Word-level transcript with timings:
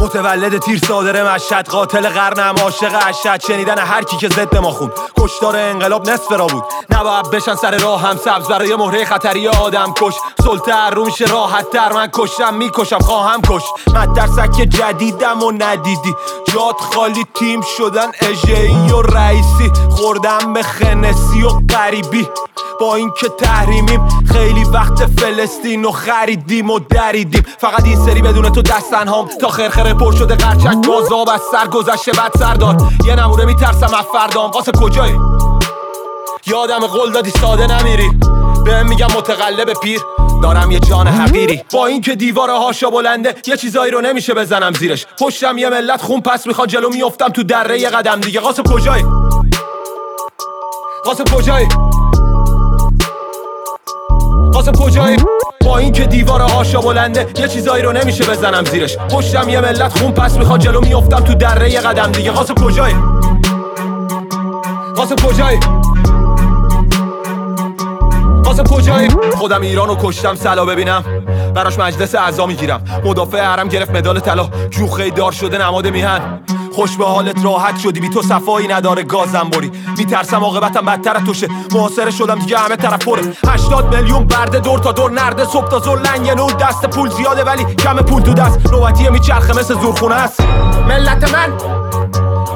متولد 0.00 0.58
تیر 0.58 0.78
صادر 0.78 1.34
مشهد 1.34 1.68
قاتل 1.68 2.08
قرنم 2.08 2.54
عاشق 2.62 3.06
اشد 3.06 3.40
شنیدن 3.46 3.78
هر 3.78 4.04
کی 4.04 4.16
که 4.16 4.28
ضد 4.28 4.56
ما 4.56 4.70
خوند 4.70 4.92
کشتار 5.18 5.56
انقلاب 5.56 6.10
نصف 6.10 6.32
را 6.32 6.46
بود. 6.46 6.64
نباید 6.90 7.30
بشن 7.30 7.54
سر 7.54 7.78
راه 7.78 8.00
هم 8.00 8.16
سبز. 8.16 8.48
برای 8.48 8.76
مهره 8.76 9.04
خطری 9.04 9.48
آدم 9.48 9.94
کش. 9.96 10.14
سلطه 10.44 10.90
رو 10.90 11.08
راحت 11.30 11.70
تر. 11.70 11.92
من 11.92 12.10
کشم 12.12 12.54
می‌کشم 12.54 12.98
خواهم 12.98 13.42
کش. 13.42 13.62
مدرسک 13.94 14.62
جدیدم 14.62 15.42
و 15.42 15.52
ندیدی. 15.52 16.14
جات 16.54 16.80
خالی 16.80 17.26
تیم 17.34 17.60
شدن 17.76 18.10
اجهی 18.20 18.92
و 18.92 19.02
رئیسی. 19.02 19.72
خوردم 19.90 20.52
به 20.52 20.62
خنسی 20.62 21.42
و 21.42 21.48
غریبی. 21.48 22.28
با 22.80 22.94
اینکه 22.94 23.28
تحریمیم 23.28 24.08
خیلی 24.32 24.64
وقت 24.64 25.06
فلسطین 25.20 25.84
و 25.84 25.90
خریدیم 25.90 26.70
و 26.70 26.78
دریدیم. 26.78 27.44
فقط 27.58 27.84
این 27.84 28.06
سری 28.06 28.22
بدون 28.22 28.52
تو 28.52 28.62
دستن 28.62 29.08
هم 29.08 29.28
تا 29.40 29.48
خرخره 29.48 29.94
پر 29.94 30.12
شده 30.12 30.34
قرچک 30.34 30.86
بازاب 30.86 31.28
از 31.28 31.40
سر 31.52 31.66
گذشته 31.66 32.12
بد 32.12 32.30
سر 32.38 32.54
داد. 32.54 32.82
یه 33.04 33.14
نموره 33.14 33.44
میترسم 33.44 33.94
از 33.94 34.04
فردام. 34.12 34.50
قاسه 34.50 34.72
کجایی؟ 34.72 35.18
یادم 36.46 36.86
قول 36.86 37.12
دادی 37.12 37.30
ساده 37.30 37.66
نمیری. 37.66 38.10
به 38.64 38.82
میگم 38.82 39.06
متقلب 39.16 39.72
پیر. 39.72 40.00
دارم 40.42 40.70
یه 40.70 40.80
جان 40.80 41.08
حقیری. 41.08 41.62
با 41.72 41.86
اینکه 41.86 42.14
دیوار 42.14 42.50
هاشا 42.50 42.90
بلنده 42.90 43.34
یه 43.46 43.56
چیزایی 43.56 43.92
رو 43.92 44.00
نمیشه 44.00 44.34
بزنم 44.34 44.72
زیرش. 44.72 45.06
پشتم 45.20 45.58
یه 45.58 45.68
ملت 45.68 46.02
خون 46.02 46.20
پس 46.20 46.46
می‌خواد 46.46 46.68
جلو 46.68 46.88
میفتم 46.88 47.28
تو 47.28 47.42
دره 47.42 47.80
یه 47.80 47.88
قدم 47.88 48.20
دیگه. 48.20 48.40
قاسم 48.40 48.62
کجایی؟ 48.62 49.04
قاسم 51.04 51.24
کجایی؟ 51.24 51.68
قاسم 54.54 54.72
کجایی؟ 54.72 55.16
با 55.64 55.78
اینکه 55.78 56.06
دیوار 56.06 56.40
هاشا 56.40 56.80
بلنده 56.80 57.26
یه 57.40 57.48
چیزایی 57.48 57.82
رو 57.82 57.92
نمیشه 57.92 58.24
بزنم 58.24 58.64
زیرش. 58.64 58.96
پشتم 58.96 59.48
یه 59.48 59.60
ملت 59.60 59.98
خون 59.98 60.12
پس 60.12 60.36
می‌خواد 60.36 60.60
جلو 60.60 60.80
میفتم 60.80 61.20
تو 61.20 61.34
دره 61.34 61.70
یه 61.70 61.80
قدم 61.80 62.12
دیگه. 62.12 62.30
قاسم 62.30 62.54
کجایی؟ 62.54 62.94
قاسم 64.96 65.16
کجایی؟ 65.16 65.58
قاسم 68.44 68.64
کجایی؟ 68.64 69.08
خودم 69.38 69.60
ایرانو 69.60 69.96
کشتم 70.02 70.34
سلا 70.34 70.64
ببینم. 70.64 71.04
براش 71.54 71.78
مجلس 71.78 72.14
اعضا 72.14 72.46
می‌گیرم. 72.46 72.84
مدافع 73.04 73.40
حرم 73.40 73.68
گرفت 73.68 73.90
مدال 73.90 74.20
طلا 74.20 74.48
جوخه 74.70 75.10
دار 75.10 75.32
شده 75.32 75.58
نماد 75.58 75.86
میهن. 75.86 76.20
خوش 76.74 76.96
به 76.96 77.04
حالت 77.04 77.44
راحت 77.44 77.78
شدی. 77.78 78.00
بی 78.00 78.08
تو 78.08 78.22
صفایی 78.22 78.68
نداره 78.68 79.02
گازم 79.02 79.48
بری. 79.52 79.70
میترسم 79.98 80.44
عاقبتم 80.44 80.80
بدتر 80.80 81.20
توشه. 81.20 81.48
محاصره 81.72 82.10
شدم 82.10 82.38
دیگه 82.38 82.58
همه 82.58 82.76
طرف 82.76 83.04
پره. 83.04 83.22
80 83.48 83.96
میلیون 83.96 84.24
برده 84.24 84.60
دور 84.60 84.78
تا 84.78 84.92
دور 84.92 85.10
نرده. 85.10 85.44
صبح 85.44 85.68
تا 85.68 85.78
زور 85.78 86.00
لنگ 86.00 86.30
نور 86.30 86.52
دست 86.52 86.86
پول 86.86 87.10
زیاده 87.10 87.44
ولی 87.44 87.64
کم 87.64 87.96
پول 87.96 88.22
تو 88.22 88.34
دست. 88.34 88.72
نوبتیه 88.72 89.10
میچرخه 89.10 89.58
مثل 89.58 89.80
زورخونه 89.80 90.14
است. 90.14 90.40
ملت 90.88 91.34
من 91.34 91.52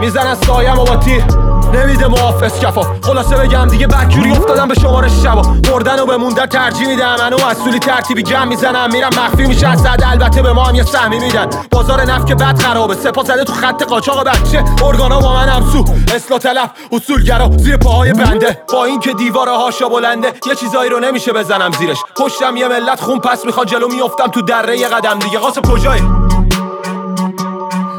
می‌زنن 0.00 0.34
سایم 0.34 0.78
و 0.78 0.84
با 0.84 0.96
تیر. 0.96 1.45
نمیده 1.74 2.08
محافظ 2.08 2.60
کفاف 2.60 2.86
خلاصه 3.02 3.36
بگم 3.36 3.68
دیگه 3.68 3.86
بکوری 3.86 4.30
افتادم 4.30 4.68
به 4.68 4.74
شمارش 4.74 5.12
شبا. 5.22 5.42
مردن 5.72 6.00
و 6.00 6.06
به 6.06 6.16
موندن 6.16 6.46
ترجیح 6.46 6.88
میدم. 6.88 7.16
منو 7.18 7.36
مسئولی 7.50 7.78
ترتیبی 7.78 8.22
جمع 8.22 8.44
می‌زنم. 8.44 8.92
میرم 8.92 9.08
مخفی 9.08 9.46
میشه 9.46 9.68
از 9.68 9.86
البته 9.86 10.42
به 10.42 10.52
ما 10.52 10.64
هم 10.64 10.74
یه 10.74 10.84
سهمی 10.84 11.18
میدن. 11.18 11.50
بازار 11.70 12.02
نفت 12.02 12.26
که 12.26 12.34
بد 12.34 12.58
خرابه. 12.58 12.94
سپا 12.94 13.22
زده 13.22 13.44
تو 13.44 13.52
خط 13.52 13.82
قاچاق 13.82 14.24
بچه. 14.28 14.64
ارگانا 14.84 15.20
با 15.20 15.34
من 15.34 15.48
همسو 15.48 15.84
اصلاح 16.14 16.40
طلب 16.40 16.70
اصولگرا. 16.92 17.50
زیر 17.56 17.76
پاهای 17.76 18.12
بنده. 18.12 18.62
با 18.72 18.84
اینکه 18.84 19.12
دیوار 19.12 19.48
هاشا 19.48 19.88
بلنده. 19.88 20.32
یه 20.46 20.54
چیزایی 20.54 20.90
رو 20.90 21.00
نمیشه 21.00 21.32
بزنم 21.32 21.72
زیرش. 21.72 21.98
پشتم 22.16 22.56
یه 22.56 22.68
ملت 22.68 23.00
خون 23.00 23.18
پس 23.18 23.44
می‌خواد 23.46 23.66
جلو 23.66 23.88
میافتم 23.88 24.26
تو 24.26 24.42
دره 24.42 24.78
یه 24.78 24.88
قدم. 24.88 25.18
دیگه 25.18 25.38
قاسم 25.38 25.62
کجایی؟ 25.62 26.02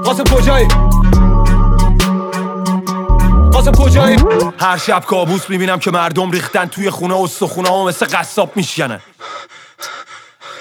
قاسم 0.04 0.24
کجایی؟ 0.24 0.68
قاسم 3.72 3.84
کجایی؟ 3.84 4.18
هر 4.60 4.78
شب 4.78 5.04
کابوس 5.06 5.50
می‌بینم 5.50 5.80
که 5.80 5.92
مردم 5.92 6.32
ریختن 6.32 6.66
توی 6.66 6.90
خونه 6.90 7.14
و 7.14 7.28
سخونه 7.28 7.70
ها 7.70 7.86
مثل 7.86 8.06
قصاب 8.06 8.52
میشکنن 8.56 9.00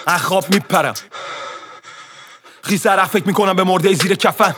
اخواب 0.06 0.50
میپرم. 0.50 0.94
خیس 2.62 2.86
عرق 2.86 3.08
فکر 3.08 3.26
می‌کنم 3.26 3.56
به 3.56 3.64
مرده 3.64 3.92
زیر 3.92 4.14
کفن. 4.14 4.54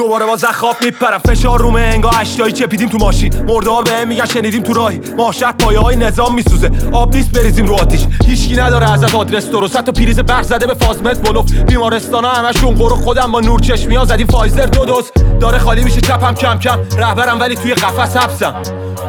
دوباره 0.00 0.26
با 0.26 0.36
خواب 0.36 0.76
میپرم. 0.84 1.18
فشار 1.18 1.58
رومه 1.58 1.80
انگا 1.80 2.10
اشتایی 2.10 2.52
چپیدیم 2.52 2.88
تو 2.88 2.98
ماشین. 2.98 3.44
مرده 3.46 3.70
ها 3.70 3.82
به 3.82 4.04
میگن 4.04 4.24
شنیدیم 4.24 4.62
تو 4.62 4.72
راهی. 4.72 5.00
ماشر 5.16 5.52
پایه 5.52 5.78
های 5.78 5.96
نظام 5.96 6.34
میسوزه. 6.34 6.70
آب 6.92 7.16
نیست 7.16 7.32
بریزیم 7.32 7.66
رو 7.66 7.74
آتیش. 7.74 8.06
هیچکی 8.26 8.56
نداره 8.56 8.90
ازت 8.92 9.14
آدرس 9.14 9.50
درست. 9.50 9.76
حتی 9.76 9.92
پریز 9.92 10.20
برق 10.20 10.42
زده 10.42 10.66
به 10.66 10.74
فازمت 10.74 11.28
بلوف. 11.28 11.52
بیمارستان 11.52 12.24
ها 12.24 12.30
همشون 12.30 12.74
قرو 12.74 12.96
خودم 12.96 13.32
با 13.32 13.40
نور 13.40 13.60
چشمی 13.60 13.96
ها 13.96 14.06
فایزر 14.30 14.66
دو 14.66 14.84
دوز. 14.84 15.04
داره 15.40 15.58
خالی 15.58 15.82
میشه 15.84 16.00
چپم 16.00 16.34
کم 16.34 16.58
کم. 16.58 16.78
رهبرم 16.98 17.40
ولی 17.40 17.54
توی 17.56 17.74
قفس 17.74 18.16
حبسم. 18.16 18.54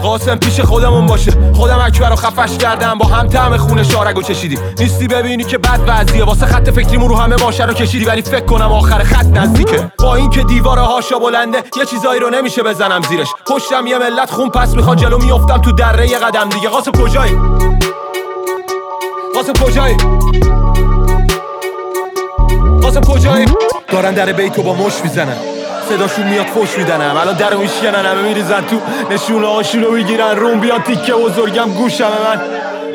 قاسم 0.01 0.35
پیش 0.35 0.59
خودمون 0.59 1.05
باشه. 1.05 1.31
خودم 1.53 1.79
اکبر 1.79 2.09
رو 2.09 2.15
خفش 2.15 2.57
کردم. 2.57 2.97
با 2.97 3.05
هم 3.05 3.27
طعم 3.27 3.57
خونه 3.57 3.83
شارگو 3.83 4.21
چشیدیم. 4.21 4.59
نیستی 4.79 5.07
ببینی 5.07 5.43
که 5.43 5.57
بد 5.57 5.79
وضعیه. 5.87 6.23
واسه 6.23 6.45
خط 6.45 6.69
فکریمون 6.69 7.09
رو 7.09 7.15
همه 7.15 7.35
ماشه 7.35 7.65
رو 7.65 7.73
کشیدی. 7.73 8.05
ولی 8.05 8.21
فکر 8.21 8.45
کنم 8.45 8.71
آخر 8.71 9.03
خط 9.03 9.25
نزدیکه. 9.25 9.91
با 9.99 10.15
اینکه 10.15 10.43
دیوار 10.43 10.79
هاشا 10.83 11.19
بلنده. 11.19 11.63
یه 11.77 11.85
چیزایی 11.85 12.19
رو 12.19 12.29
نمیشه 12.29 12.63
بزنم 12.63 13.01
زیرش. 13.01 13.27
پشتم 13.45 13.87
یه 13.87 13.97
ملت 13.97 14.31
خون 14.31 14.49
پس 14.49 14.75
می‌خواد 14.75 14.97
جلو 14.97 15.17
میافتم 15.17 15.57
تو 15.61 15.71
دره 15.71 16.07
یه 16.07 16.17
قدم 16.17 16.49
دیگه. 16.49 16.69
قاسم 16.69 16.91
کجایی؟ 16.91 17.39
قاسم 19.35 19.53
کجایی؟ 19.53 19.97
قاسم 22.81 23.01
کجایی؟ 23.01 23.45
دارن 23.87 24.13
در 24.13 24.31
بیتو 24.31 24.61
با 24.63 24.73
مش 24.73 24.93
می‌زنن. 25.03 25.37
صداشون 25.89 26.27
میاد 26.27 26.45
فش 26.45 26.77
میدنم. 26.77 27.17
الان 27.17 27.35
درو 27.35 27.59
میشکنن 27.59 28.05
همه 28.05 28.21
میریزن 28.21 28.61
تو 28.61 28.81
نشونه 29.09 29.47
هاشون 29.47 29.83
رو 29.83 29.91
می‌گیرن. 29.91 30.35
روم 30.35 30.59
بیاد 30.59 30.83
تیکه 30.83 31.13
بزرگم 31.13 31.73
گوشم 31.73 32.11
من. 32.25 32.41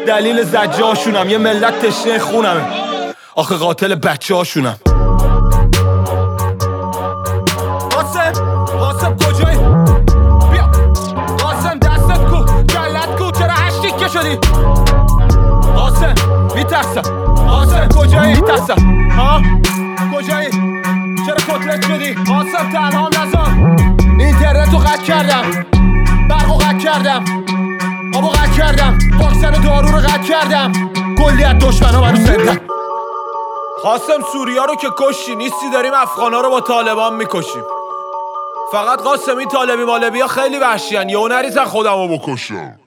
دلیل 0.06 0.42
زجه 0.42 0.84
هاشونم 0.84 1.30
یه 1.30 1.38
ملت 1.38 1.86
تشنه 1.86 2.18
خونمه. 2.18 2.62
آخه 3.34 3.54
قاتل 3.54 3.94
بچه 3.94 4.34
هاشونم 4.34 4.76
قاسم 8.32 9.16
کجایی؟ 9.16 9.58
بیا. 10.52 10.70
قاسم 11.38 11.78
دستت 11.78 12.26
کو. 12.30 12.44
جلت 12.62 13.16
کو. 13.18 13.30
چرا 13.30 13.52
هشتی 13.52 13.90
که 13.90 14.08
شدی؟ 14.08 14.36
قاسم 15.76 16.14
میترسم 16.54 17.02
قاسم 17.48 17.88
کجایی؟ 17.88 18.34
میترسم 18.34 19.10
ها؟ 19.10 19.42
کجایی؟ 20.14 20.50
چرا 21.26 21.36
کتلت 21.36 21.86
شدی؟ 21.86 22.14
قاسم 22.14 22.70
تنها 22.72 23.08
نزار. 23.08 23.48
اینترنت 24.18 24.72
رو 24.72 24.78
قد 24.78 25.02
کردم. 25.02 25.42
برق 26.28 26.50
رو 26.50 26.78
کردم. 26.78 27.24
آب 28.14 28.24
رو 28.24 28.54
کردم. 28.56 28.98
واکسن 29.20 29.54
و 29.54 29.58
دارو 29.64 29.88
رو 29.88 29.98
قد 29.98 30.24
کردم. 30.24 30.72
کلی 31.18 31.44
از 31.44 31.54
دشمن 31.60 31.94
ها 31.94 32.00
منو 32.00 32.16
زندن 32.16 32.60
قاسم 33.82 34.22
سوریا 34.32 34.64
رو 34.64 34.74
که 34.74 34.88
کشی 34.98 35.36
نیستی 35.36 35.70
داریم 35.72 35.92
افغانا 35.94 36.40
رو 36.40 36.50
با 36.50 36.60
طالبان 36.60 37.14
می‌کشیم. 37.14 37.62
فقط 38.72 39.02
قاسم 39.02 39.36
این 39.36 39.48
طالبی 39.48 39.84
مالبی 39.84 40.20
ها 40.20 40.28
خیلی 40.28 40.58
وحشی 40.58 40.96
هن 40.96 41.08
یهو 41.08 41.28
نریزن 41.28 41.64
خودم 41.64 42.08
رو 42.08 42.18
بکشم. 42.18 42.78